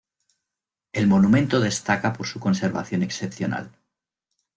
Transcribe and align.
El 0.93 1.05
monumento 1.05 1.59
destaca 1.59 2.11
por 2.13 2.25
su 2.25 2.39
conservación 2.39 3.03
excepcional. 3.03 3.69